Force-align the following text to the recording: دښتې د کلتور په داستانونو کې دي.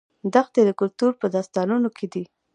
دښتې 0.33 0.61
د 0.65 0.69
کلتور 0.79 1.11
په 1.21 1.25
داستانونو 1.35 1.89
کې 1.97 2.05
دي. 2.13 2.23